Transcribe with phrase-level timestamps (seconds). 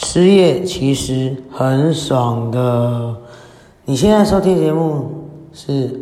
[0.00, 3.16] 失业其实很爽的。
[3.84, 5.10] 你现在收听节目
[5.52, 6.00] 是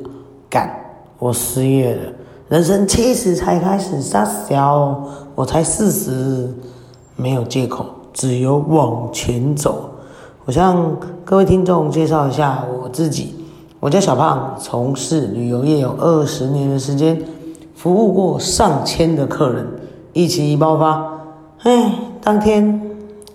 [0.51, 0.71] 干，
[1.19, 2.03] 我失业了，
[2.51, 5.03] 人生七十才开始，傻小，
[5.35, 6.53] 我才四十，
[7.17, 9.89] 没有借口，只有往前走。
[10.45, 10.95] 我向
[11.25, 13.35] 各位听众介绍一下我自己，
[13.81, 17.19] 我叫小胖，从事旅游业有二十年的时间，
[17.75, 19.67] 服务过上千的客人。
[20.13, 21.03] 疫情一爆发，
[21.63, 22.83] 唉，当天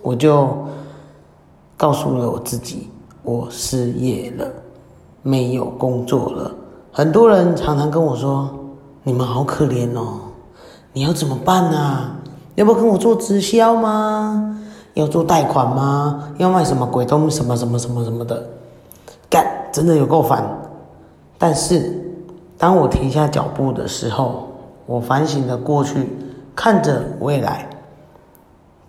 [0.02, 0.50] 我就
[1.78, 2.90] 告诉了我自己，
[3.24, 4.48] 我失业了，
[5.22, 6.52] 没有工作了。
[6.92, 8.50] 很多人常常跟我说
[9.04, 10.20] ：“你们好可怜哦，
[10.94, 12.16] 你要怎么办啊？
[12.56, 14.60] 要不要跟我做直销吗？
[14.94, 16.34] 要做贷款吗？
[16.38, 18.46] 要卖什么鬼东什么什么什么什么的？
[19.30, 20.44] 干，真的有够烦。
[21.38, 21.98] 但是
[22.58, 24.48] 当我停下脚步的时候，
[24.86, 26.10] 我反省了过去。”
[26.54, 27.68] 看着未来，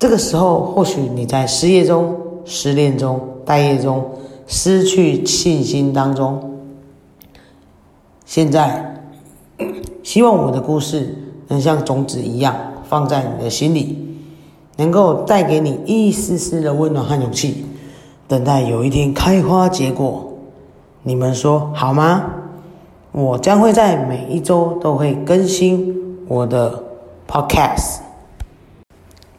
[0.02, 4.04] 这个时候或许你在失业中、失恋中、待业中、
[4.49, 6.59] 失去信心当中。
[8.27, 8.96] 现在，
[10.02, 12.52] 希望我的故事能像种子一样
[12.88, 14.18] 放在你的心里，
[14.77, 17.65] 能够带给你一丝丝的温暖和勇气，
[18.27, 20.32] 等待有一天开花结果。
[21.05, 22.24] 你们说好吗？
[23.12, 25.95] 我将会在每一周都会更新
[26.27, 26.82] 我的。
[27.29, 28.01] Podcast，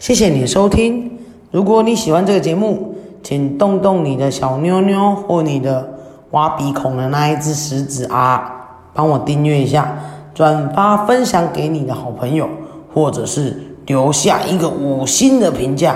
[0.04, 1.18] 谢谢你的收听。
[1.50, 5.94] 如果你喜欢这个节目，请动动你的小妞妞或你的
[6.32, 9.98] 挖鼻孔的那一只食指啊，帮我订阅一下，
[10.36, 12.50] 转发分享给你的好朋友，
[12.94, 15.96] 或者是留下一个五星的评价，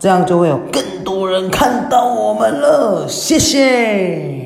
[0.00, 3.04] 这样就会有更多人看到我们了。
[3.06, 4.43] 谢谢。